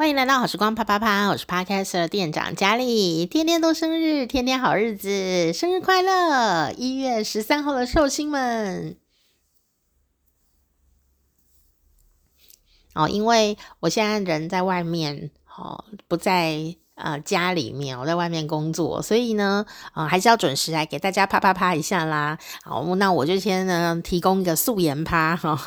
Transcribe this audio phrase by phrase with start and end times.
[0.00, 6.72] 欢迎来到好时光啪啪啪，我是 Podcast 店长佳丽，天天都生日，天天好日子，生日快乐！
[6.72, 8.96] 一月十三号的寿星们，
[12.94, 16.76] 哦，因为我现在人在外面，哦，不在。
[17.02, 19.64] 呃，家里面我在外面工作，所以呢，
[19.94, 22.38] 呃，还是要准时来给大家啪啪啪一下啦。
[22.62, 25.58] 好，那我就先呢提供一个素颜啪哈，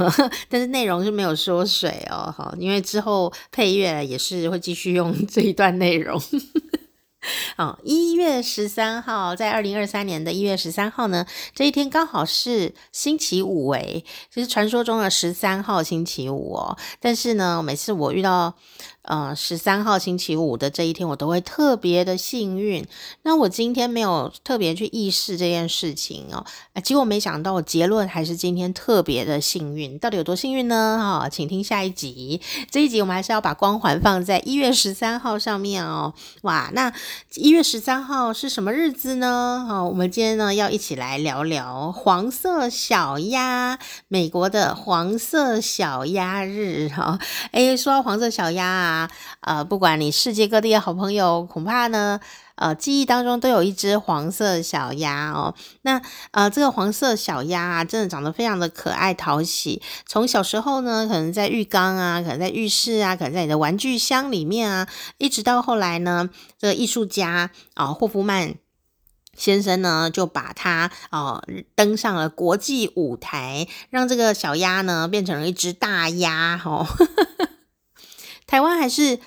[0.49, 6.21] 但是内容是没有缩水哦，哈，因为之后配乐也是会继续用 这一段内容。
[7.55, 16.77] 哦，一月十三号，在二零二三年的一月十三号呢，这一天刚好是星期五诶，就是传说中的十三号星期五哦。
[16.99, 18.53] 但是呢，每次我遇到
[19.03, 22.85] 呃，十三号星期五的这一天，我都会特别的幸运。
[23.23, 26.45] 那我今天没有特别去意识这件事情哦，
[26.81, 29.99] 结果没想到结论还是今天特别的幸运。
[29.99, 31.19] 到底有多幸运呢？
[31.21, 32.39] 哈、请听下一集。
[32.71, 36.13] 这一集我们还是要把光环放在一月十三号上面哦。
[36.43, 36.93] 哇，那
[37.35, 39.65] 一月十三号是什么日子呢？
[39.67, 46.87] 好、我们今天呢要一起来聊聊黄色小鸭，美国的黄色小鸭日。
[46.87, 47.19] 哈、哦，
[47.51, 48.92] 诶，说到黄色小鸭啊。
[48.93, 49.09] 啊，
[49.41, 52.19] 呃，不管你世界各地的好朋友，恐怕呢，
[52.55, 55.55] 呃，记忆当中都有一只黄色小鸭哦。
[55.81, 59.81] 那呃，这个黄色小鸭啊，真的长得非常的可爱讨喜。
[60.05, 68.55] 从小时候呢，可能在浴缸啊，可能在浴室啊，可能在你的玩具箱里面啊，一直到后来呢，这个艺术家啊，霍夫曼
[69.35, 76.85] 先生呢，就把它哦、登上了国际舞台，让这个小鸭呢变成了一只大鸭哦。
[78.53, 79.19] 台湾还是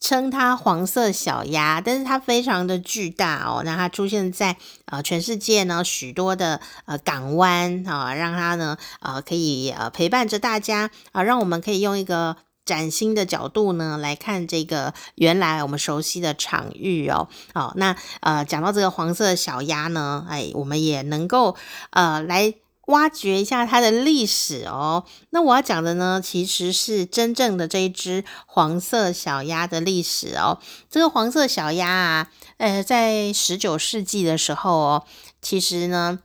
[0.00, 3.60] 称它黄色小鸭，但是它非常的巨大哦。
[3.66, 4.56] 那它出现在
[4.86, 17.28] 呃全世界呢许多的呃港湾啊，让它呢呃可以呃陪伴着大家啊，让我们可以用一个崭新的角度呢来看这个原来我们熟悉的场域哦。
[17.52, 21.56] 好，那呃讲到这个黄色小鸭呢，哎，我们也能够
[21.90, 22.54] 呃来。
[22.86, 25.04] 挖掘一下它的历史哦。
[25.30, 30.58] 那我要讲的呢，其实是真正的这一只黄色小鸭的历史哦。
[30.90, 35.04] 这个黄色小鸭啊，呃，在十九世纪的时候哦，
[35.40, 36.20] 其实呢，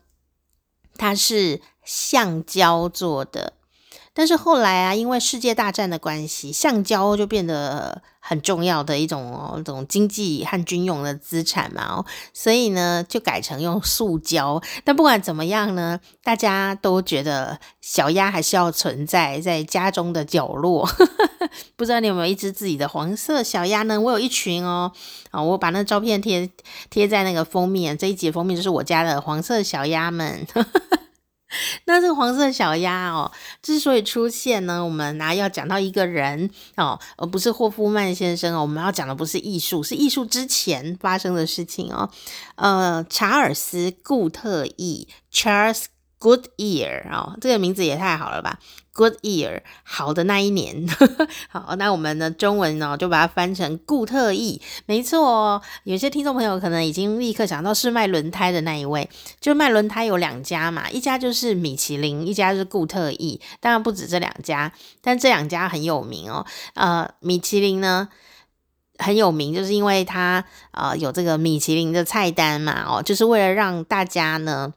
[0.96, 3.54] 它是橡胶做的。
[4.18, 14.60] 但是后来啊，因为世界大战的关系，橡胶就变得很重要的一种哦，种经济和军用的资产嘛哦，所以呢，就改成用塑胶。
[14.84, 20.90] 但不管怎么样呢，大家都觉得小鸭还是要存在在家中的角落。
[21.78, 24.02] 不知道你有没有一只自己的黄色小鸭呢？
[24.02, 24.92] 我有一群哦，
[25.30, 26.50] 啊，我把那照片贴
[26.90, 30.48] 贴在那个封面，这一集封面就是我家的黄色小鸭们。
[31.86, 33.32] 那这个黄色小鸭哦，
[33.62, 38.62] 之所以出现呢，我们拿要讲到一个人哦，而不是霍夫曼先生哦。
[38.62, 42.10] 我们要讲的不是艺术，是艺术之前发生的事情哦。
[42.56, 45.86] 呃，查尔斯·固特异 （Charles
[46.20, 48.58] Goodyear） 哦，这个名字也太好了吧
[48.94, 50.88] ！Good year，好的那一年。
[51.48, 54.60] 好，那我们的中文呢，就把它翻成固特异。
[54.88, 59.08] 没错哦，有些听众朋友可能已经立刻想到是卖轮胎的那一位。
[59.40, 63.40] 就卖轮胎有两家嘛，一家就是米其林，一家是固特异。
[63.60, 66.44] 当然不止这两家，但这两家很有名哦。
[66.74, 68.10] 呃，米其林呢
[68.98, 74.74] 很有名，就是因为它呃有这个米其林的菜单嘛，哦，就是为了让大家呢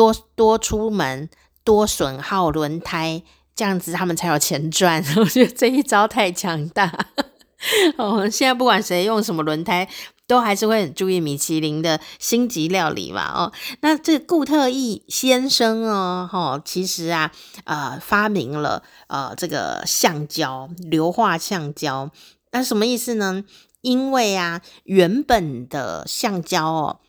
[0.00, 1.28] 多多出门。
[1.62, 3.22] 多损耗轮胎，
[3.54, 5.04] 这样子他们才有钱赚。
[5.18, 6.90] 我觉得这一招太强大。
[7.98, 9.86] 哦，现在不管谁用什么轮胎，
[10.26, 13.30] 都还是会很注意米其林的星级料理嘛。
[13.30, 13.52] 哦，
[13.82, 17.30] 那这个固特异先生哦，哦，其实啊，
[17.64, 22.10] 呃，发明了呃这个橡胶，硫化橡胶。
[22.52, 23.44] 那什么意思呢？
[23.82, 27.00] 因为啊，原本的橡胶哦，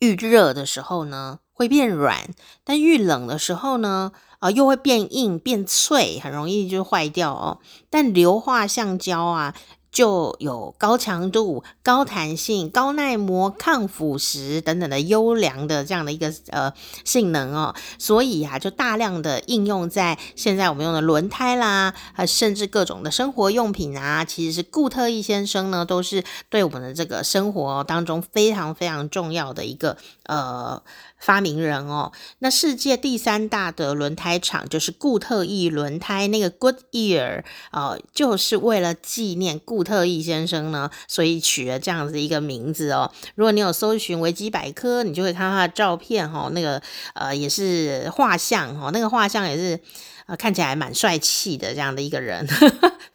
[0.00, 1.38] 遇热的时候呢。
[1.54, 2.28] 会变软，
[2.62, 7.58] 但遇冷的时候呢，啊、又会变硬变脆，很容易就坏掉哦。
[7.88, 9.54] 但硫化橡胶啊。
[9.94, 16.72] 就有高强度、高弹性、高耐磨、抗腐蚀等等的优良的这样的一个呃
[17.04, 30.82] 性能哦，所以啊，就大量的应用在现在我们用的轮胎啦，啊，甚至各种的生活用品啊，其实是固特异先生呢，都是对我们的这个生活当中非常非常重要的一个呃
[31.18, 32.10] 发明人哦。
[32.40, 39.84] 那世界第三大的轮胎厂就是固特异轮胎，那个 Goodyear 呃，就是为了纪念固。
[39.84, 43.12] 特异先生呢，所以取了这样子一个名字哦。
[43.34, 46.80] 如果你有搜寻维基百科，你就会看到他的照片、哦，那个
[47.12, 49.78] 呃也是画像、哦，那个画像也是
[50.24, 52.48] 呃看起来蛮帅气的这样的一个人，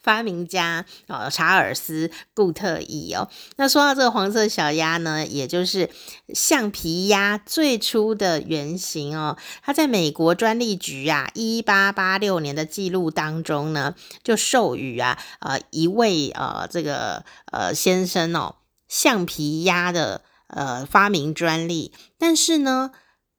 [0.01, 3.29] 发明家呃查尔斯·固特异哦。
[3.57, 5.89] 那说到这个黄色小鸭呢，也就是
[6.33, 9.37] 橡皮鸭最初的原型哦。
[9.61, 18.55] 它在美国专利局啊，一八八六年的记录当中呢，就授予啊呃一位呃这个呃先生哦，
[18.87, 21.93] 橡皮鸭的呃发明专利。
[22.17, 22.91] 但是呢，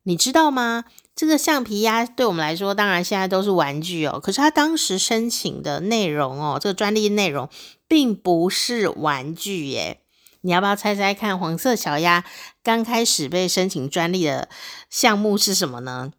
[0.05, 0.85] 你知道吗？
[1.15, 4.19] 这个橡皮鸭对我们来说，当然现在都是玩具哦。
[4.19, 7.49] 可是他当时申请的内容哦，这个专利内容
[7.87, 10.01] 并不是玩具耶。
[10.41, 11.39] 你要不要猜猜看？
[11.39, 12.25] 黄色小鸭
[12.63, 14.49] 刚开始被申请专利的
[14.89, 16.13] 项目是什么呢？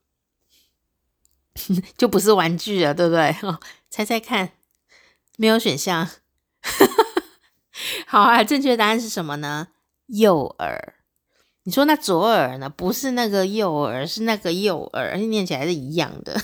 [1.98, 3.36] 就不是玩具了，对不对？
[3.42, 4.52] 哦， 猜猜看，
[5.38, 6.08] 没有选项。
[8.06, 9.70] 好啊，正确答案是什么呢？
[10.06, 11.01] 诱饵。
[11.64, 12.70] 你说那左耳呢？
[12.70, 16.36] 不是那个右耳，是那个右耳，而且念起来是一样的。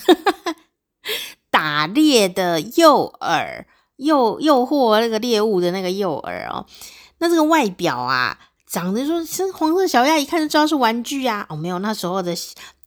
[1.49, 3.65] 打猎的右耳，
[3.95, 6.67] 诱诱惑那个猎物的那个右耳哦。
[7.17, 8.37] 那这个外表啊，
[8.67, 11.45] 长得说是黄色小鸭，一看就知道是玩具啊。
[11.49, 12.35] 哦，没有，那时候的。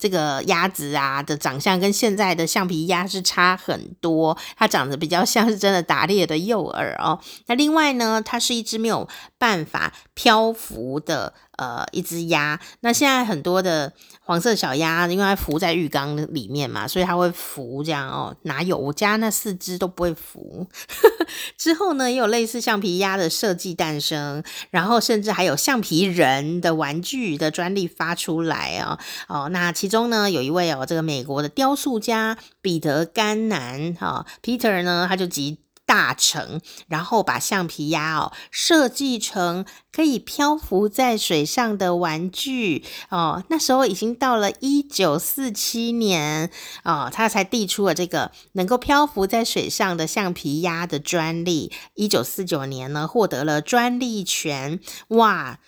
[0.01, 7.21] 这个鸭子啊的长相跟现在的橡皮鸭是差很多，它长得比较像是真的打猎的诱饵哦。
[7.49, 9.07] 那另外呢，它是一只没有
[9.37, 12.59] 办法漂浮的呃一只鸭。
[12.81, 13.93] 那现在很多的
[14.31, 18.35] 黄色小鸭，因为它浮在浴缸里面嘛，所以它会浮这样哦。
[18.43, 20.67] 哪有我家那四只都不会浮。
[21.59, 28.99] 之后呢，也有类似橡皮鸭的设计诞生，然后甚至还有橡皮人的玩具的专利发出来哦。
[29.29, 29.91] 哦，那其。
[29.91, 35.59] 中呢，有一位哦，这个美国的雕塑家彼得甘南哈、哦、Peter 呢，他就集
[35.91, 43.43] 大成，然后把橡皮鸭哦设计成可以漂浮在水上的玩具哦。
[43.49, 46.49] 那时候已经到了一九四七年
[46.85, 51.73] 哦，他才递出了这个能够漂浮在水上的橡皮鸭的专利。
[51.95, 54.79] 一九四九年呢，获得了专利权。
[55.09, 55.59] 哇！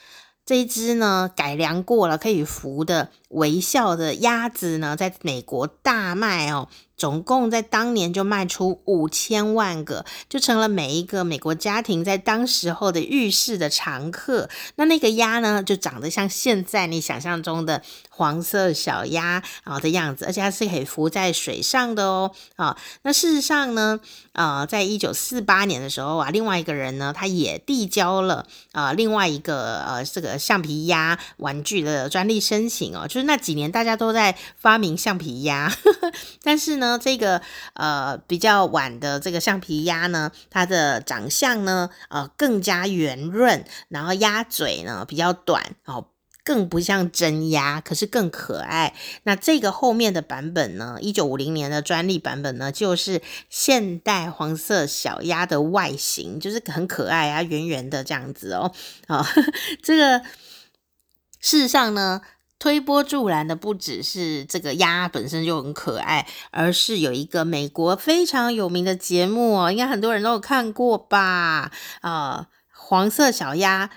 [0.44, 6.68] 这一只呢，改良过了可以浮的微笑的鸭子呢，在美国大卖哦。
[7.02, 14.48] 总共在当年就卖出五千万个，就成了每一个美国家庭在当时候的浴室的常客。
[14.76, 17.82] 那那个鸭呢，就长得像现在你想象中的
[18.22, 22.30] 黄色小鸭啊的样子，而且它是可以浮在水上的哦。
[22.54, 23.98] 啊，那事实上呢，
[24.34, 33.08] 呃，在一九四八年的时候啊，另外一个人呢，他也递交了啊另外一个呃这个橡皮鸭玩具的专利申请哦。
[33.08, 35.68] 就是那几年大家都在发明橡皮鸭，
[36.44, 36.92] 但是呢。
[37.02, 37.42] 这个
[37.74, 46.06] 呃比较晚的这个橡皮鸭呢，它的长相呢呃更加圆润，然后鸭嘴呢比较短哦，
[46.44, 48.94] 更不像真鸭，可是更可爱。
[49.24, 58.72] 那这个后面的版本呢，一九五零年的专利版本呢，就是现代黄色小鸭的外形，就是很可爱啊，圆圆的这样子哦。
[59.06, 59.26] 啊、哦，
[59.82, 60.20] 这个
[61.40, 62.22] 事实上呢。
[62.58, 71.72] 推波助澜的不只是这个鸭本身就很可爱，而是有一个美国非常有名的节目哦，应该很多人都有看过吧？
[72.02, 73.90] 啊、呃，黄色小鸭。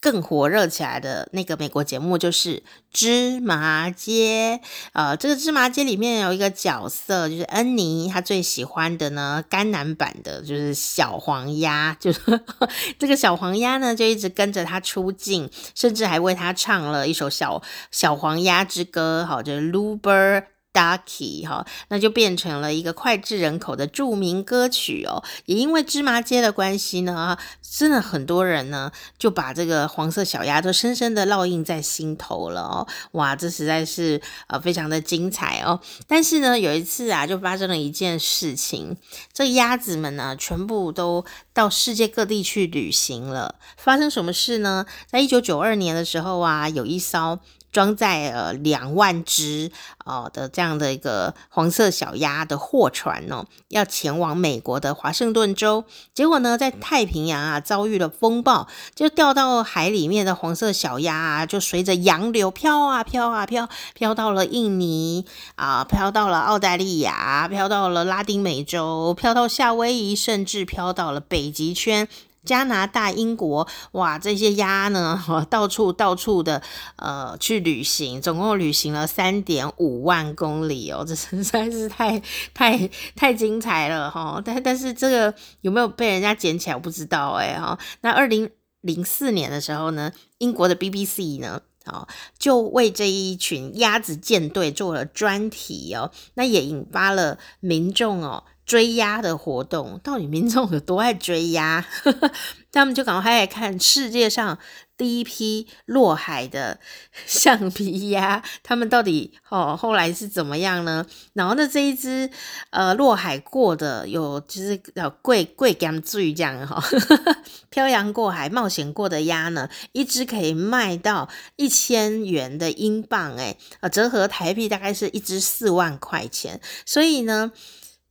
[0.00, 4.60] 更火热起来的那个美国节目就是芝麻街，
[4.94, 12.20] 呃，这个芝麻街里面有一个角色，就是恩妮，她最喜欢的呢，甘南版的就是小黄鸭，就是
[12.98, 25.22] 这个小黄鸭呢，就一直跟着他出镜，甚至还为他唱了一首小小黄鸭之歌，好，就是 Bluebird Ducky 哈，那就变成了一个脍炙人口的著名歌曲哦。
[25.46, 32.86] 也因为芝麻街的关系呢，真的很多人呢就把这个黄色小鸭都深深的烙印在心头了哦。
[33.12, 35.80] 哇，这实在是呃非常的精彩哦。
[36.06, 38.96] 但是呢，有一次啊，就发生了一件事情，
[39.32, 43.56] 这鸭子们呢全部都到世界各地去旅行了。
[43.76, 44.86] 发生什么事呢？
[45.08, 47.40] 在一九九二年的时候啊，有一艘。
[47.72, 49.70] 装载了两万只
[50.04, 55.84] 哦的这样的一个黄色小鸭的货船哦，要前往美国的华盛顿州。
[56.12, 65.24] 结果呢，在太平洋啊遭遇了风暴，就掉到海里面的黄色小鸭啊，就随着洋流飘啊飘啊飘，飘到了印尼
[65.56, 72.08] 啊，飘到了澳大利亚，飘到了拉丁美洲，飘到夏威夷，甚至飘到了北极圈。
[72.44, 76.62] 加拿大、英国，哇，这些鸭呢， 到处到处的
[76.96, 82.20] 呃去旅行，总共旅行了三点五万公里哦， 这实在是太
[82.54, 84.40] 太太精彩了哈！
[84.44, 87.78] 但但是这个有没有被人家捡起来，我不知道哎哈。
[88.00, 92.06] 那二零零四年的时候呢，英国的 BBC 呢哦，
[92.38, 98.44] 就为这一群鸭子舰队做了专题哦，那也引发了民众哦。
[98.70, 101.84] 追鸭的活动，到底民众有多爱追鸭？
[102.70, 104.56] 他们就赶快来看世界上
[104.96, 106.78] 第一批落海的
[107.26, 111.04] 橡皮鸭，他们到底哦后来是怎么样呢？
[111.32, 112.30] 然后呢，这一只
[112.70, 116.80] 呃落海过的有就是呃贵贵甘最这样哈，
[117.70, 127.50] 漂洋过海冒险过的鸭呢，一只可以卖到一千元的英镑，诶呃折合台币大概是一只四万块钱，所以呢。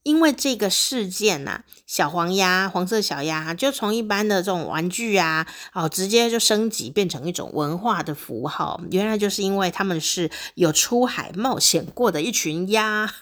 [0.04, 8.82] 因为这个事件呐、小黄鸭、黄色小鸭就从一般的这种玩具啊，哦，直接就升级变成一种文化的符号。
[8.92, 13.14] 原来就是因为他们是有出海冒险过的一群鸭，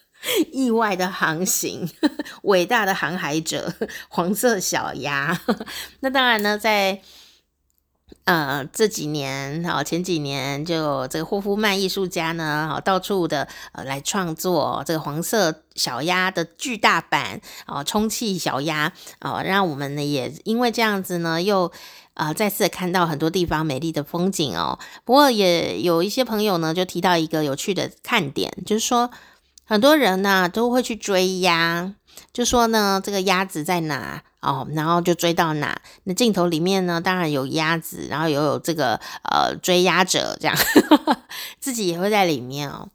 [0.52, 1.88] 意外的航行，
[2.42, 3.72] 伟大的航海者，
[4.08, 5.40] 黄色小鸭。
[6.00, 7.02] 那当然呢，在。
[8.26, 21.70] 呃，这几年好，前几年就这个霍夫曼艺术家呢，好到处的呃来创作这个黄色小鸭的巨大版哦，充气小鸭哦，让我们呢也因为这样子呢，又
[22.14, 24.76] 呃再次看到很多地方美丽的风景哦。
[25.04, 29.08] 不过也有一些朋友呢，就提到一个有趣的看点，就是说
[29.64, 31.94] 很多人呢都会去追鸭，
[32.32, 34.22] 就说呢这个鸭子在哪？
[34.40, 35.76] 哦，然后就追到哪？
[36.04, 40.56] 那镜头里面呢，当然有鸭子，然后也有这个呃追鸭者这样，
[41.58, 42.88] 自己也会在里面哦。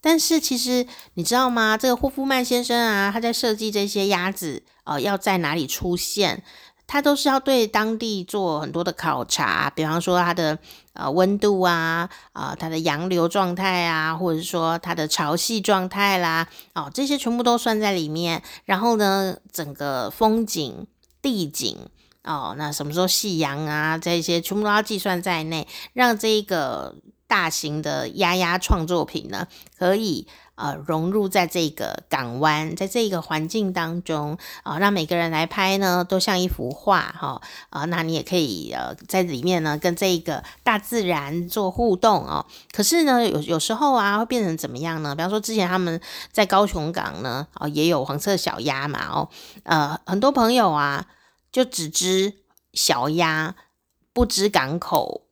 [0.00, 1.76] 但是其实你知道吗？
[1.76, 6.44] 这个霍夫曼先生啊，他在设计这些鸭子呃要在哪里出现，
[6.86, 10.58] 它都是要对当地做很多的考察，比方说它的
[10.92, 18.42] 呃温度啊，啊、呃、它的洋流状态啊，或者说它的潮汐状态啦，哦这些全部都算在里面。
[18.64, 20.86] 然后呢，整个风景、
[21.20, 21.78] 地景
[22.22, 26.94] 哦，那什么时候夕阳啊，这些全部都要计算在内，让这个
[27.34, 30.28] 大型的鸭鸭创作品呢，可以。
[30.56, 42.46] 呃，融入在这个港湾，在这个环境当中啊、呃，让每个人来拍呢，都像一幅画哈啊、那你也可以呃，在里面呢，跟这个大自然做互动哦。
[42.70, 45.12] 可是呢，有有时候啊，会变成怎么样呢？
[45.16, 46.00] 比方说，之前他们
[46.30, 49.28] 在高雄港呢，哦，也有黄色小鸭嘛，哦，
[49.64, 51.08] 呃，很多朋友啊，
[51.50, 52.32] 就只知
[52.72, 53.56] 小鸭，
[54.12, 55.22] 不知港口。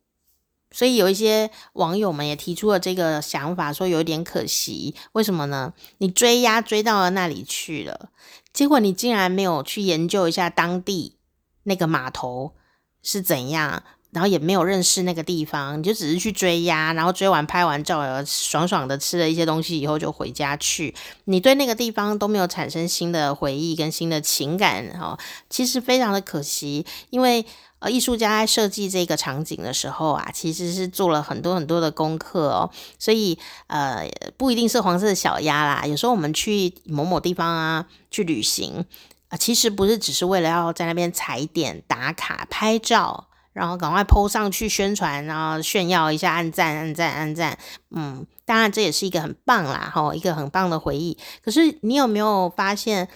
[0.73, 5.73] 所以有一些网友们也提出了这个想法，说有点可惜，为什么呢？
[5.99, 8.09] 你追鸭追到了那里去了，
[8.51, 11.17] 结果你竟然没有去研究一下当地
[11.63, 12.55] 那个码头
[13.01, 20.93] 是怎样，然后也没有认识那个地方，你就只是去追鸭，然后追完拍完照，爽爽的吃了一些东西以后就回家去，
[21.25, 25.17] 你对那个地方都没有产生新的回忆跟新的情感，哈，
[25.49, 27.45] 其实非常的可惜，因为。
[27.79, 35.85] 呃，艺术家在设计这个场景的时候啊，其实是做了很多很多的功课哦，所以呃，不一定是黄色的小鸭啦。
[35.85, 38.85] 有时候我们去某某地方啊，去旅行
[39.27, 47.57] 啊，其实不是只是为了要在那边踩点打卡拍照，然后赶快 po 上去宣传，然后炫耀一下，按赞按赞按赞。
[47.91, 51.17] 嗯，当然这也是一个很棒啦，吼，一个很棒的回忆。
[51.43, 53.07] 可是你有没有发现，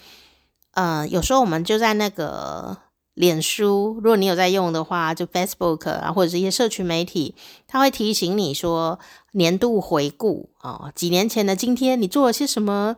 [0.72, 2.78] 呃，有时候我们就在那个。
[3.18, 7.34] 脸书，如果你有在用的话，就 Facebook 啊，或者是一些社群媒体，
[7.66, 9.00] 它会提醒你说
[9.32, 12.94] 年度回顾哦，几年前的今天你做了些什么？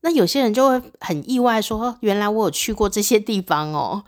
[0.00, 4.04] 那有些人就会很意外说，原来我有去过这些地方哦，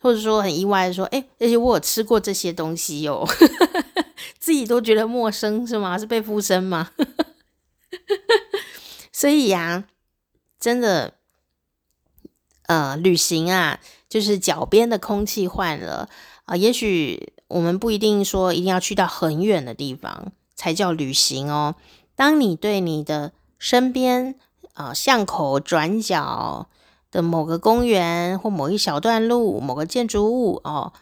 [0.00, 3.26] 或者说很意外说，诶，而且我有吃过这些东西哦，
[4.38, 5.98] 自己都觉得陌生是吗？
[5.98, 6.90] 是被附身吗？
[9.12, 9.84] 所以呀，
[10.60, 11.14] 真的，
[12.66, 13.80] 呃，旅行啊。
[14.08, 16.08] 就是脚边的空气换了
[16.44, 21.74] 啊、也许我们不一定说一定要去到很远的地方才叫旅行哦。
[22.14, 24.36] 当你对你的身边
[24.74, 26.68] 啊、巷口转角
[27.10, 30.92] 的某个公园或某一小段路、某个建筑物哦，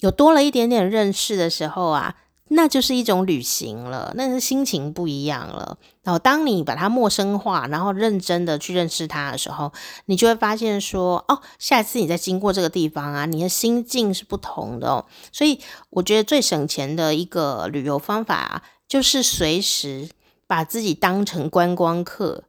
[0.00, 2.16] 有多了一点点认识的时候啊。
[2.48, 5.78] 那就是一种旅行了，那是心情不一样了。
[6.04, 9.72] 然后，当你把它陌生化，然后认真的去认识它的时候，
[10.04, 15.06] 你就会发现说，哦，下次你再经过这个地方啊，你的心境是不同的哦。
[15.32, 15.58] 所以，
[15.90, 20.08] 我觉得最省钱的一个旅游方法啊，就是随时
[20.46, 22.44] 把自己当成观光客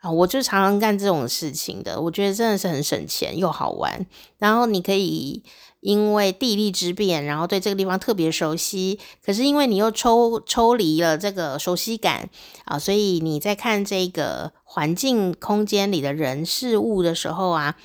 [0.00, 0.10] 啊。
[0.10, 4.04] 我就常常干这种事情的，我觉得真的是很省钱又好玩。
[4.38, 5.42] 然后，你可以。
[5.80, 12.28] 因为地利之便，然后对这个地方特别熟悉，可是因为你又抽抽离了这个熟悉感
[12.66, 17.78] 啊，所以你在看这个环境空间里的人事物的时候啊，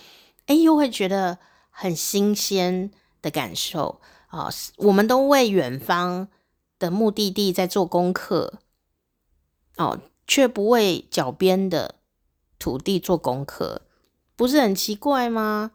[0.47, 1.37] 哎，又会觉得
[1.69, 2.91] 很新鲜
[3.21, 4.49] 的感受啊。
[4.75, 6.27] 我们都为远方
[6.77, 8.55] 的目的地在做功课，
[9.77, 11.95] 哦，却不为脚边的
[12.59, 13.81] 土地做功课，
[14.35, 15.71] 不是很奇怪吗？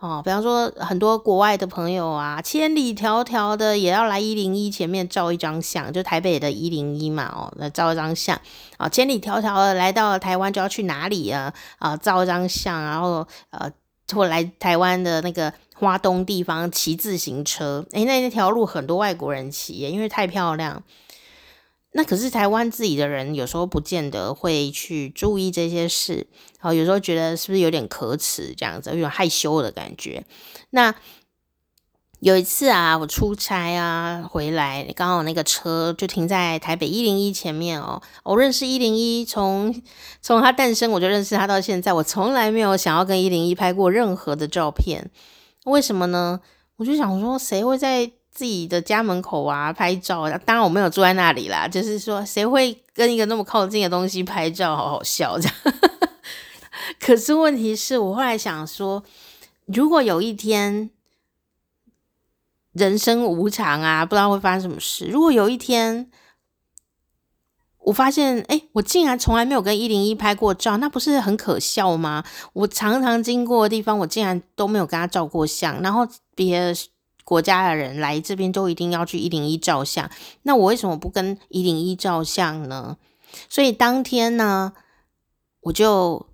[0.00, 8.38] 哦，比方说很多国外的朋友啊，千里迢迢的也要来一零一前面照一张相，就台北的一零一嘛，哦，来照一张相。
[8.76, 11.54] 啊，千里迢迢的来到了台湾就要去哪里啊？
[11.78, 13.72] 啊，照一张相，然后呃，
[14.12, 20.82] 或来台湾的那个花东地方骑自行车，诶，那那条路很多外国人骑，因为太漂亮。
[21.96, 26.26] 那可是台湾自己的人，有时候不见得会去注意这些事，
[26.58, 30.24] 然后有时候觉得是不是有点可耻这样子，有点害羞的感觉。
[30.70, 30.92] 那
[32.18, 38.02] 有一次啊，我出差啊回来，刚好那个车就停在台北一零一前面哦。
[38.24, 39.72] 我认识一零一，从
[40.20, 45.12] 从他诞生我就认识他到现在，我从来没有想要跟一零一拍过任何的照片，
[45.66, 46.40] 为什么呢？
[46.76, 50.28] 我就想说，谁会在自己的家门口啊，拍照。
[50.44, 54.76] 当然我没有住在那里啦，就是说，谁会跟一个那么靠近的东西拍照？
[54.76, 55.54] 好好笑这样。
[56.98, 59.04] 可是问题是我后来想说，
[59.66, 60.90] 如果有一天
[62.72, 65.06] 人生无常啊，不知道会发生什么事。
[65.06, 66.10] 如果有一天
[67.78, 72.24] 我发现，哎，我竟然从来没有跟一零一拍过照，那不是很可笑吗？
[72.52, 76.74] 我常常经过的地方，我竟然都没有跟他照过相，然后别的。
[77.24, 80.10] 国家的人来这边都一定要去一零一照相，
[80.42, 82.98] 那我为什么不跟一零一照相呢？
[83.48, 84.72] 所以当天呢，
[85.62, 86.26] 我就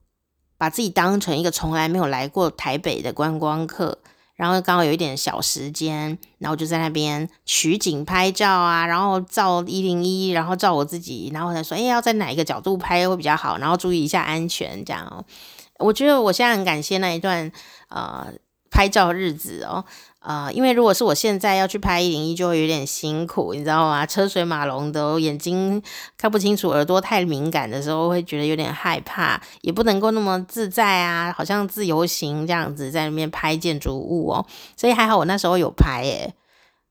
[0.59, 3.99] 把自己当成一个从来没有来过台北的观光客，
[4.35, 15.25] 然后刚好有一点小时间，然后就在那边取景拍照啊，然后照一零一，然后照我自己，然后才说，哎，要在哪一个角度拍会比较好，然后注意一下安全，这样哦。
[15.78, 17.50] 我觉得我现在很感谢那一段
[17.88, 18.26] 呃
[18.70, 19.85] 拍照日子哦。
[20.20, 24.04] 啊、因为如果是我现在要去拍一零一，就会有点辛苦，你知道吗？
[24.04, 25.82] 车水马龙的，眼睛
[26.18, 34.44] 看不清楚，耳朵太敏感的时候，会觉得有点害怕，也不能够那么自在啊，好像自由行这样子在那边拍建筑物哦。
[34.76, 36.34] 所以还好我那时候有拍诶，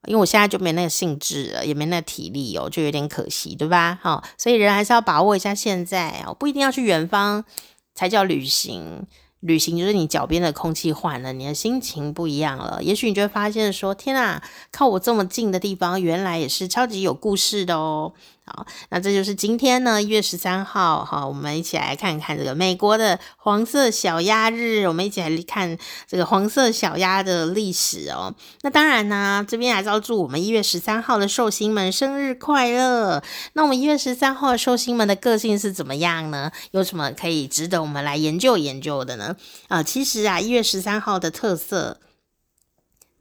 [0.08, 4.00] 因为我现在就没那个兴致了，也没那个体力哦，就有点可惜，对吧？
[4.02, 7.46] 好，所以人还是要把握一下现在哦，不一定要去远方
[7.94, 9.06] 才叫旅行。
[9.42, 12.84] 旅行就是你脚边的空气换了，你的心情不一样了。
[12.84, 18.12] 也许你就会发现说：“天啊，靠我这么近的地方，原来也是超级有故事的哦。”
[18.50, 28.34] 好，那这就是今天呢，一月十三号，好，我们一起来看看这个美国的黄色小鸭日，我们一起来看这个黄色小鸭的历史哦。
[28.64, 33.22] 那当然呢，这边还是要祝我们一月十三号的寿星们生日快乐。
[33.54, 36.52] 那我们一月十三号寿星们的个性是怎么样呢？
[36.72, 39.36] 有什么可以值得我们来研究研究的呢？
[39.68, 42.00] 啊，其实啊，一月十三号的特色，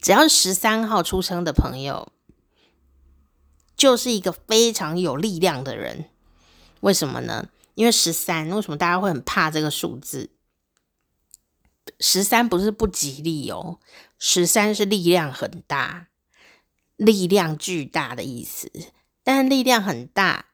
[0.01, 2.09] 只要十三号出生的朋友。
[3.79, 6.07] 就是一个非常有力量的人，
[6.81, 7.49] 为什么呢？
[7.75, 10.31] 因为十三，为什么大家会很怕这个数字？
[12.01, 13.79] 十三不是不吉利哦，
[14.19, 16.09] 十三是力量很大、
[16.97, 18.69] 力量巨大的意思。
[19.23, 20.47] 但是力量很大，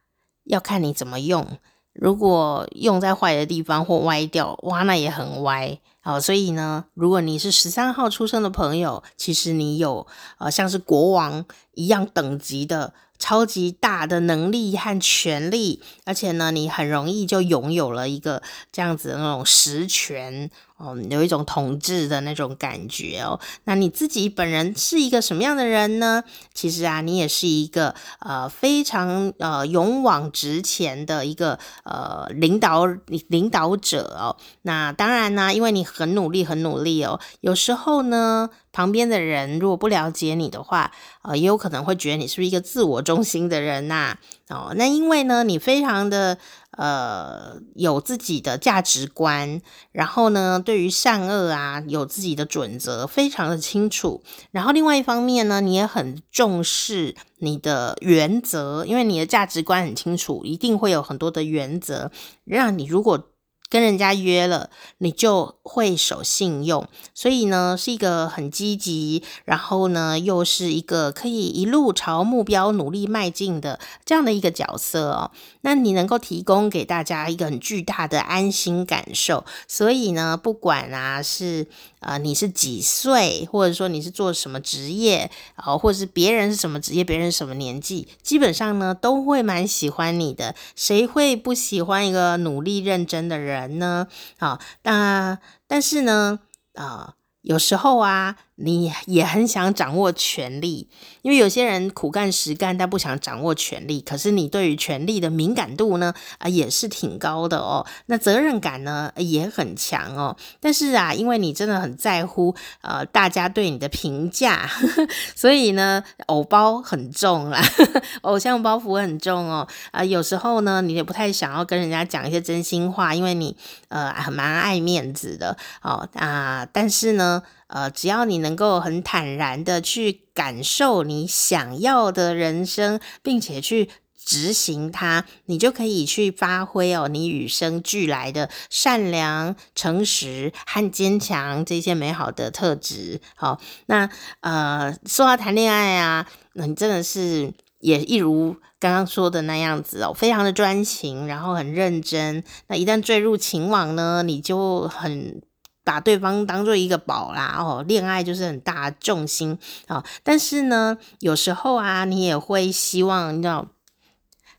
[0.44, 1.58] 要看你怎么用。
[1.94, 5.80] 如果用在坏的地方或歪掉，哇，那也很歪。
[6.00, 10.06] 好，所以呢，如果你是十三号出生的朋友，其实你有
[10.36, 12.92] 呃像是国王一样等级的。
[13.18, 20.50] 超级大的能力和权力，而且呢，你很容易就拥有了一个这样子的那种实权。
[20.76, 23.38] 哦，有一种统治的那种感觉哦。
[23.64, 26.24] 那你自己本人是一个什么样的人呢？
[26.52, 32.86] 其实啊，你也是一个呃非常呃勇往直前的一个呃领导
[33.28, 34.36] 领导者哦。
[34.62, 37.20] 那当然呢，因为你很努力很努力哦。
[37.40, 40.90] 有时候呢，旁边的人如果不了解你的话，
[41.22, 46.36] 呃，也有可能会觉得你是不是一个自我中心的人呐、哦，那因为呢，你非常的。
[46.76, 49.60] 呃，有自己的价值观，
[49.92, 54.22] 然后呢，对于善恶啊，有自己的准则，非常的清楚。
[54.50, 62.10] 然后另外一方面呢，你也很重视你的原则，因为你的价值观很清楚，一定会有很多的原则，
[62.44, 63.30] 让你如果。
[63.68, 75.30] 跟人家约了，你就会守信用，所以呢，是一个很积极，然后呢，又是一个可以一路朝目标努力迈进的这样的一个角色哦。
[75.62, 81.66] 那你能够提供给大家一个很巨大的安心感受，所以呢，不管啊是。
[82.04, 90.54] 啊，你是几岁，或者说你是做什么职业啊，或者是别人是什么职业，别人什么年纪，基本上呢都会蛮喜欢你的。
[90.76, 94.06] 谁会不喜欢一个努力认真的人呢？
[94.38, 96.40] 啊，那但是呢，
[96.74, 100.88] 啊，有时候啊，你也很想掌握权力，
[101.22, 104.00] 因为有些人苦干实干，但不想掌握权力。
[104.00, 107.84] 可是你对于权力的敏感度呢，啊，也是挺高的哦。
[108.06, 110.36] 那责任感呢，也很强哦。
[110.60, 114.70] 但是啊，因为你真的很在乎呃大家对你的评价，
[115.34, 117.60] 所以呢，偶包很重啦，
[118.22, 119.66] 偶像包袱很重哦。
[119.90, 123.56] 啊，有时候呢，你也不太想要跟人家讲一些真心话，因为你
[123.88, 126.08] 呃很蛮爱面子的哦。
[126.14, 127.42] 啊，但是呢。
[127.68, 133.88] 呃，只要你能够很坦然的去感受你想要的人生，并且去
[134.24, 143.20] 执行它，你就可以去发挥哦，你与生俱来的善良、诚实和坚强这些美好的特质。
[143.34, 144.08] 好，那
[144.40, 152.44] 呃，说到谈恋爱啊，那你真的是也一如刚刚说的那样子哦，非常的专情，然后很认真。
[152.68, 155.42] 那一旦坠入情网呢，你就很。
[155.84, 163.68] 把对方当做一个宝啦，哦，恋爱就是很大的重心啊，但是呢，有时候啊，你也会希望，你知道，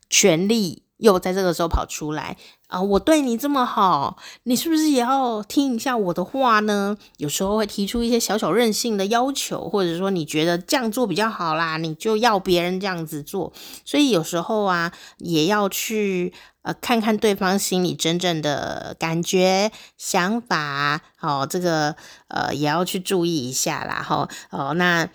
[0.09, 6.97] 权力又在这个时候跑出来啊，我对你这么好，你是不是也要听一下我的话呢？
[7.17, 13.51] 有时候会提出一些小小任性的要求，或者说你觉得这样做比较好啦，你就要别人这样子做，
[13.84, 16.34] 所以有时候啊，也要去。
[16.65, 21.95] 呃，看看对方心里真正的感觉、想法，哦，这个
[22.27, 25.08] 呃也要去注意一下啦，哈，哦，那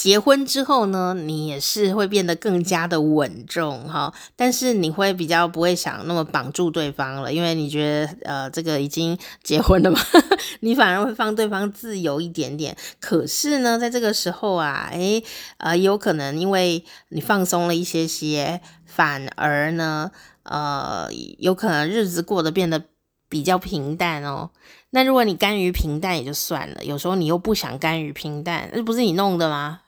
[0.00, 10.00] 结婚之后呢，你也是会变得更加的稳重，哈，但是你会比较不会想那么绑住对方了，因为你觉得呃这个已经结婚了嘛，
[10.60, 12.74] 你反而会放对方自由一点点。
[12.98, 15.22] 可是呢，在这个时候啊，诶，
[15.58, 18.62] 呃，有可能因为你放松了一些些。
[18.86, 20.10] 反而呢，
[20.42, 21.08] 呃，
[21.38, 22.82] 有可能日子过得变得
[23.28, 24.50] 比较平淡哦。
[24.90, 29.80] 那如果你甘于平淡也就算了，有时候你又不想甘于平淡，那不是你弄的吗？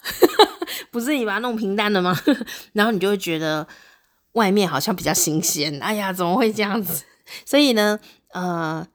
[0.91, 2.17] 不是你把它弄平淡的吗？
[2.73, 3.67] 然后你就会觉得
[4.33, 5.79] 外面好像比较新鲜。
[5.83, 7.05] 哎呀，怎么会这样子？
[7.45, 7.99] 所以呢，
[8.33, 8.87] 呃。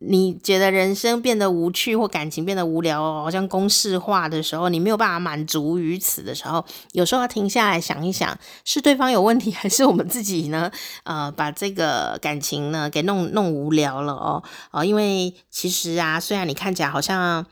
[0.00, 10.70] 你觉得人生变得无趣或感情变得无聊，好像公式化的时候，你没有办法满足于此的时候，有时候要停下来想一想，是对方有问题，还是我们自己呢？
[11.04, 17.46] 呃，把这个感情呢给弄弄无聊了哦哦，因为其实啊，虽然你看起来好像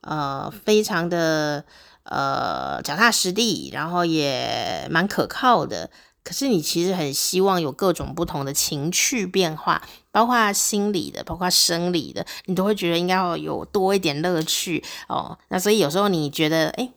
[0.00, 1.64] 呃非常的
[2.04, 5.90] 呃脚踏实地，然后也蛮可靠的。
[6.28, 9.80] 可是你其实很希望有各种不同的情趣变化，
[10.12, 15.38] 包括心理的，包括生理的，你都会觉得应该要有多一点乐趣哦。
[15.48, 16.92] 那所以有时候你觉得，诶。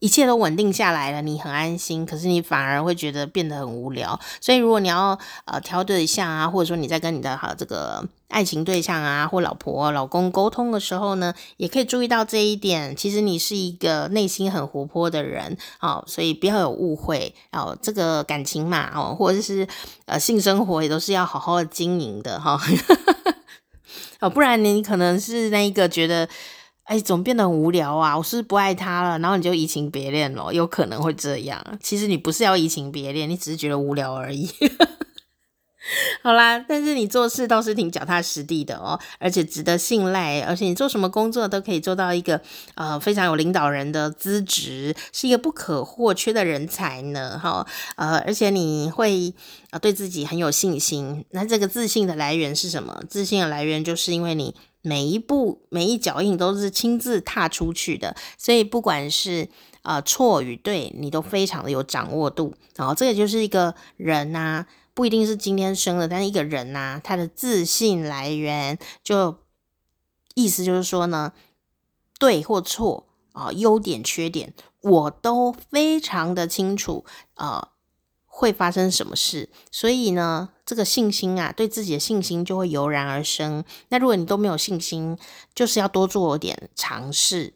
[0.00, 4.18] 一切都稳定下来了，你很安心，可是你反而会觉得变得很无聊。
[4.40, 12.94] 所以如果你要呃挑对象啊，或者说你在跟你的好这个爱情对象啊，或老婆、老公沟通的时候呢，也可以注意到这一点。
[12.94, 17.76] 其实你是一个内心很活泼的人，哦，所以不要有误会哦。
[17.82, 19.66] 这个感情嘛，哦，或者是
[20.06, 22.60] 呃性生活也都是要好好的经营的哈，
[24.20, 26.28] 哦，不然你可能是那一个觉得。
[26.88, 28.16] 哎，怎么变得很无聊啊？
[28.16, 29.18] 我是不是不爱他了？
[29.18, 31.62] 然后你就移情别恋了，有可能会这样。
[31.82, 34.48] 其实你不是要移情别恋，你只是觉得无聊而已。
[36.22, 42.40] 好啦，但是你做事倒是挺脚踏实地的哦，而且值得信赖，而且你做什么工作都可以做到一个
[42.74, 47.38] 呃非常有领导人的资质，是一个不可或缺的人才呢。
[47.38, 49.34] 哈，呃，而且你会
[49.72, 51.26] 呃对自己很有信心。
[51.32, 53.02] 那这个自信的来源是什么？
[53.10, 54.54] 自信的来源就是因为你。
[54.88, 59.48] 每一步每一脚印都是亲自踏出去的，所以不管是
[59.82, 62.54] 呃错与对，你都非常的有掌握度。
[62.74, 69.36] 然后这个就是一个人呐、不一定是今天生的，但是一个人呐、他的自信来源就
[70.34, 71.32] 意思就是说呢，
[72.18, 77.72] 对或错啊、优点缺点我都非常的清楚啊。
[78.38, 79.48] 会发生什么事？
[79.72, 83.64] 所以呢，这个信心啊，对自己的信心就会油然而生。
[83.88, 85.18] 那如果你都没有信心，
[85.52, 87.54] 就是要多做点尝试，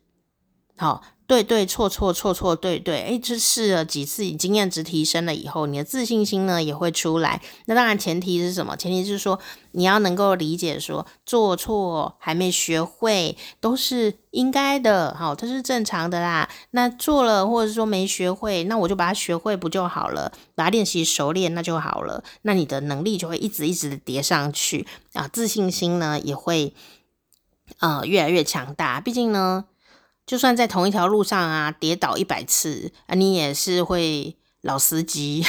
[0.76, 1.02] 好。
[1.26, 7.40] 对对错错错错对对，哎，这试了几次，你经验值提升了以后，你的自信心呢也会出来。
[7.66, 8.76] 那当然前提是什么？
[8.76, 9.38] 前提是说
[9.70, 16.48] 你要能够理解说，做错还没学会都是应该的，好，这是正常的啦。
[16.72, 20.30] 那做了或者说没学会，那我就把它学会不就好了？
[20.54, 22.22] 把它练习熟练那就好了。
[22.42, 26.74] 那你的能力就会一直一直的叠上去啊，自信心呢也会
[27.78, 29.00] 呃越来越强大。
[29.00, 29.64] 毕竟呢。
[30.26, 35.44] 就算在同一条路上啊，跌倒一百次啊，你也是会老司机，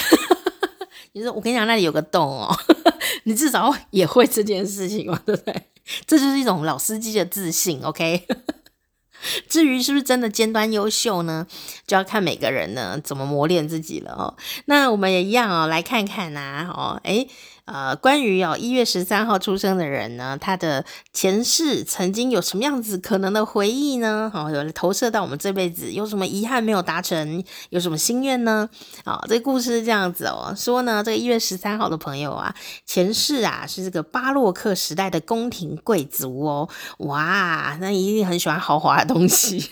[1.14, 2.56] 你说我跟你讲，那里有个洞哦，
[3.24, 5.70] 你至少也会这件事情嘛，对不对？
[6.08, 8.26] 这就是一种老司机的自信，OK。
[9.48, 11.48] 至于是不是真的尖端优秀呢，
[11.88, 14.36] 就要看每个人呢怎么磨练自己了哦。
[14.66, 17.30] 那我们也一样哦，来看看呐，哦，诶
[17.66, 24.30] 呃，关于哦一月十三号出生的人呢，他的前世曾经有什么样子可能的回忆呢？
[24.34, 27.42] 哦，有投射到我们这辈子，有什么遗憾没有达成？
[27.70, 28.70] 有什么心愿呢？
[29.06, 32.54] 啊、这个故事是这样子哦，说呢，这个一月十三号的朋友啊，
[32.86, 39.70] 前世啊是这个巴洛克时代的宫廷贵族哦，哇，那一定很喜欢豪华的东西。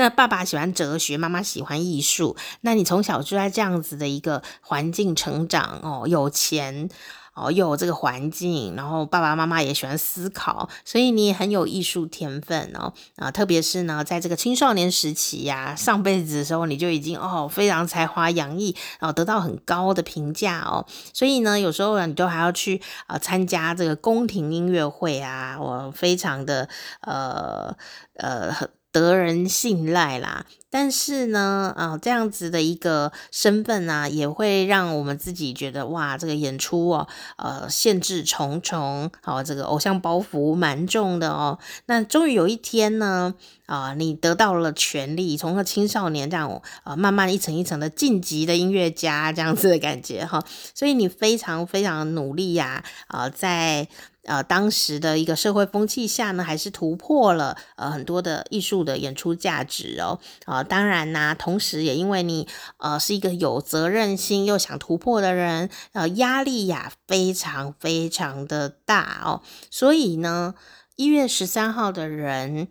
[0.00, 2.34] 那爸爸喜欢哲学，妈妈喜欢艺术。
[2.62, 6.88] 那你从小就在这样子的一个环境成长哦，有钱
[7.34, 26.70] 哦，又有这个环境，然后爸爸妈妈也喜欢思考，所以你也很有艺术天分哦啊，特别是呢，在这个青少年时期呀、上辈子的时候你就已经哦非常才华洋溢，然后得到很高的评价哦，所以呢，有时候你都还要去啊参加这个宫廷音乐会啊，我非常的
[27.02, 27.76] 呃
[28.14, 28.70] 呃。
[28.92, 41.58] 得人信赖啦，但是呢，啊，这样子的一个身份、啊，也会让我们自己觉得哇，这个演出哦，呃，限制重重，好、哦，这个偶像包袱蛮重的哦。
[41.86, 43.32] 那终于有一天呢，
[43.66, 53.86] 啊，你得到了权利，从个青少年这样，啊，慢慢一层一层的晋级的音乐家这样子的感觉哈、所以你非常非常努力呀，啊，在。
[54.30, 60.20] 呃，当时的一个社会风气下呢，还是突破了呃很多的艺术的演出价值哦。
[60.44, 69.42] 啊、当然呢，同时也因为你呃是一个有责任心又想突破的人，呃，压力呀非常非常的大哦。
[69.68, 70.54] 所以呢，
[70.94, 72.68] 一月十三号的人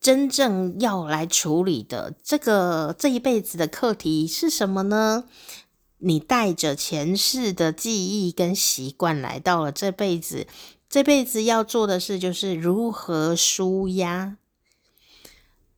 [0.00, 5.22] 真正要来处理的这个这一辈子的课题是什么呢？
[6.04, 10.46] 你带着前世的记忆跟习惯来到了这辈子，
[10.88, 14.36] 这辈子要做的事就是如何舒压。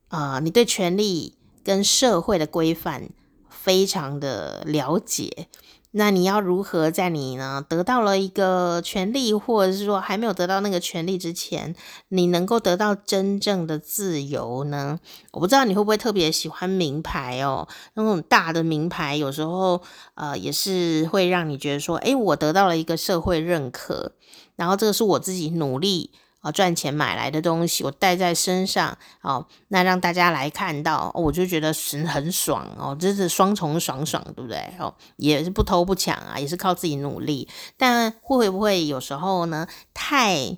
[0.07, 3.09] 啊、呃，你对权力跟社会的规范
[3.49, 5.47] 非常的了解。
[5.97, 11.73] 那你要如何在你呢得到了一个权利，或者是说还没有得到那个权利之前，
[12.09, 14.99] 你能够得到真正的自由呢？
[15.31, 19.81] 我不知道你会不会特别喜欢名牌哦，那种大的名牌有时候
[20.15, 24.11] 呃也是会让你觉得说，诶，我得到了一个社会认可，
[24.57, 26.11] 然后这个是我自己努力。
[26.45, 34.71] 哦，赚钱买来的东西，我带在身上，哦，那让大家来看到，我就觉得是很爽哦，这是双重爽爽，对不对？
[34.77, 40.55] 哦，也是不偷不抢啊，也是靠自己努力，但会不会有时候呢，太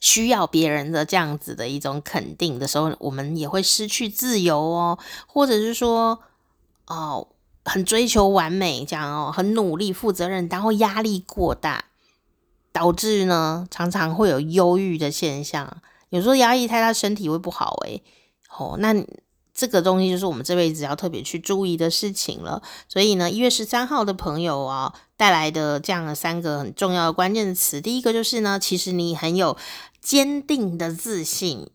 [0.00, 6.18] 需要别人的这样子的一种肯定的时候，我们也会失去自由哦，或者是说，
[6.86, 7.28] 哦，
[7.66, 11.89] 很追求完美，这样哦，很努力、负责任，然后压力过大。
[12.72, 18.02] 导致呢，常常会有忧郁的现象，有时候压抑太大，身体会不好诶。
[18.56, 18.94] 哦，那
[19.52, 22.62] 这个东西就是我们这辈子要特别去注意的事情了。
[22.88, 29.56] 所以呢，一月十三号的朋友啊，带来的这样的三个很重要的关键词，第一个就是呢，其实你很有
[30.00, 31.68] 坚定的自信，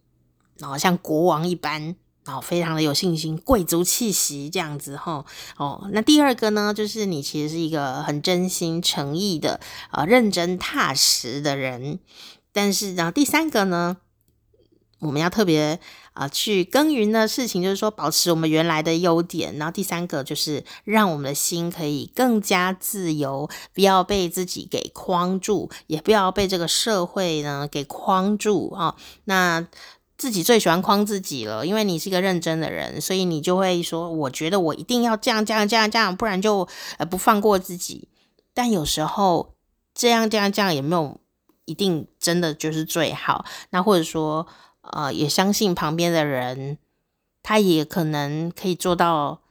[0.57, 1.95] 然后像国王一般。
[2.27, 5.23] 哦，非常的有信心，贵族气息这样子哈。
[5.57, 9.59] 哦，那第二个呢，就是你其实是一个很真心诚意的
[9.91, 11.99] 啊、呃，认真踏实的人。
[12.51, 13.97] 但是呢，第三个呢，
[15.01, 15.79] 我们要特别
[16.13, 19.57] 啊、去耕耘的事情，就是说保持我们原来的优点。
[19.57, 29.67] 然后第三个就是让我们的心可以更加自由，不要被自己给框住，也不要被这个社会呢给框住啊、那。
[30.17, 38.07] 自己最喜欢框自己了，因为你是一个认真的人，所以你就会说：“我觉得我一定要这样、这样、这样、这样，不然就呃不放过自己。”
[38.53, 39.53] 但有时候
[39.93, 41.19] 这样、这样、这样也没有
[41.65, 43.43] 一定真的就是最好。
[43.71, 44.47] 那或者说，
[44.81, 46.77] 呃，也相信旁边的人，
[47.43, 49.41] 他也可能可以做到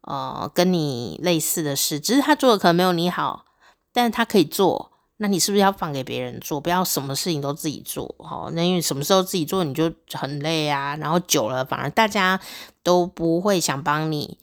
[0.00, 3.44] 呃跟你类似的事，只是他做的可能没有你好，
[3.92, 4.90] 但是他可以做。
[5.22, 6.58] 那你是不是要放给别人做？
[6.58, 8.50] 不要什么事情都自己做，哦。
[8.54, 12.40] 那因为什么时候自己做你就很累啊，然后久了反而大家
[12.82, 14.38] 都不会想帮你。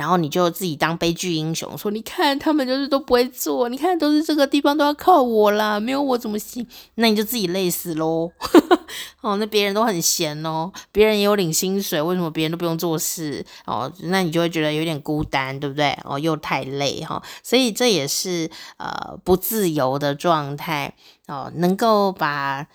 [0.00, 6.66] 然后你就自己当悲剧英雄，说你看他们就是都不会做，你看都是这个地方都要靠我啦，没有我怎么行？
[6.94, 8.32] 那你就自己累死喽。
[9.20, 13.44] 哦，那别人都很闲哦，别人也有领薪水，为什么别人都不用做事？
[13.66, 15.94] 哦，那你就会觉得有点孤单，对不对？
[16.04, 20.94] 哦，又太累哈，哦，所以这也是呃不自由的状态
[21.26, 22.66] 哦，能够把。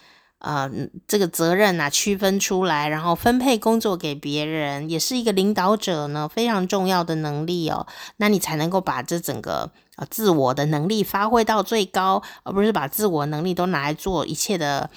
[0.45, 0.69] 呃
[1.07, 7.87] 这个责任啊区分出来，然后分配工作给别人，也是一个领导者呢非常重要的能力哦。
[8.17, 14.89] 那你才能够把这整个呃自我的能力发挥到最高，而不是把自我能力都拿来做一切的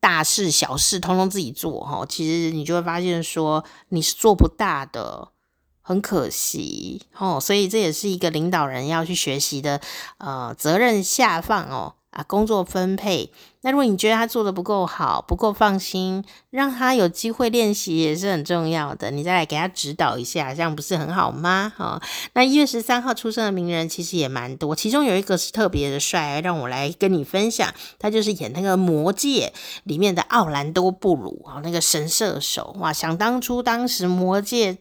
[0.00, 2.04] 大事小事，通通自己做哈。
[2.08, 5.28] 其实你就会发现说你是做不大的。
[5.88, 9.80] 很可惜哦，所以这也是一个领导人要去学习的，
[10.18, 13.30] 呃，责任下放哦，啊，工作分配。
[13.60, 19.10] 那如果你觉得他做的不够好，不够放心，让他有机会练习也是很重要的。
[19.10, 21.70] 你再来给他指导一下，这样不是很好吗？
[21.76, 22.00] 哈、
[22.32, 29.52] 那一月十三号出生的名人其实也蛮多，其中有一个是特别的帅，让我来跟你分享，他就是演那个《魔戒》
[29.84, 34.72] 里面的奥兰多·布鲁啊，那个神射手哇，想当初当时《魔戒》。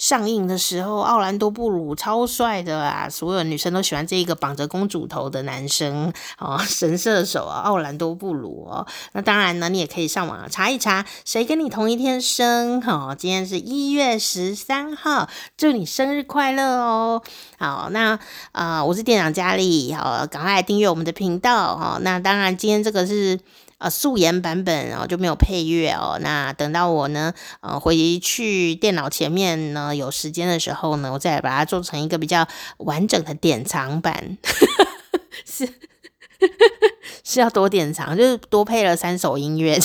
[0.00, 3.06] 上映的时候，奥兰多·布鲁超帅的啊！
[3.10, 8.86] 所有女生都喜欢这一个绑着公主头的男生哦， 神射手啊，奥兰多·布鲁哦。
[9.12, 12.80] 那当然呢，你也可以上网查一查，谁跟你同一天生？
[12.88, 17.22] 哦，今天是一月十三号，祝你生日快乐哦！
[17.58, 18.18] 好，那
[18.52, 21.98] 啊、我是店长佳丽，好，赶快来订阅我们的频道哈。
[22.00, 23.38] 那当然，今天这个是。
[23.80, 26.18] 呃，素颜版本然后就没有配乐哦。
[26.20, 34.36] 那等到我呢，呃，回去电脑前面呢，有时间的时候呢，我再把它做成一个比较完整的典藏版。
[35.46, 35.66] 是
[37.24, 39.78] 是要多典藏，就是多配了三首音乐。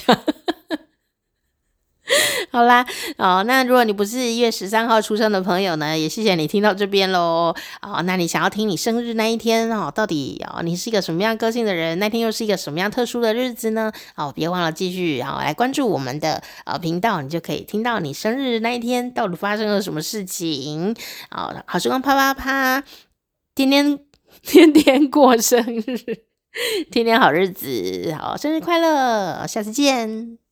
[2.52, 2.86] 好啦，
[3.18, 7.54] 哦，那如果你不是一月十三号出生的朋友呢，也谢谢你听到这边喽。
[7.82, 11.98] 哦，那你想要听你生日那一天哦，到底哦，你是一个什么样个性的人？
[11.98, 13.92] 那天又是一个什么样特殊的日子呢？
[14.16, 20.96] 哦，别忘了继续然后来关注我们的呃频道，你就可以听到你生日那一天到底发生了什么事情。
[21.32, 22.84] 哦，好时光啪啪啪，
[23.56, 24.00] 天 天
[24.44, 25.98] 天天过生日，
[26.92, 30.45] 天天好日子，好，生日快乐，下次见。